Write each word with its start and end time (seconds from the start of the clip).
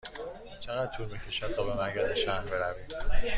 چقدر 0.59 0.91
طول 0.97 1.05
می 1.11 1.19
کشد 1.27 1.53
تا 1.53 1.63
به 1.63 1.77
مرکز 1.77 2.11
شهر 2.11 2.41
برویم؟ 2.41 2.85